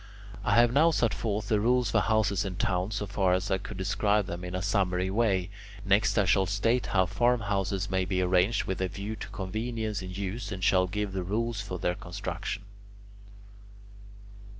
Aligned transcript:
I 0.43 0.55
have 0.55 0.73
now 0.73 0.89
set 0.89 1.13
forth 1.13 1.47
the 1.49 1.59
rules 1.59 1.91
for 1.91 1.99
houses 1.99 2.43
in 2.43 2.55
town 2.55 2.89
so 2.89 3.05
far 3.05 3.33
as 3.33 3.51
I 3.51 3.59
could 3.59 3.77
describe 3.77 4.25
them 4.25 4.43
in 4.43 4.55
a 4.55 4.61
summary 4.63 5.11
way. 5.11 5.51
Next 5.85 6.17
I 6.17 6.25
shall 6.25 6.47
state 6.47 6.87
how 6.87 7.05
farmhouses 7.05 7.87
may 7.91 8.05
be 8.05 8.19
arranged 8.19 8.63
with 8.63 8.81
a 8.81 8.87
view 8.87 9.15
to 9.17 9.27
convenience 9.29 10.01
in 10.01 10.09
use, 10.09 10.51
and 10.51 10.63
shall 10.63 10.87
give 10.87 11.11
the 11.13 11.21
rules 11.21 11.61
for 11.61 11.77
their 11.77 11.93
construction. 11.93 12.63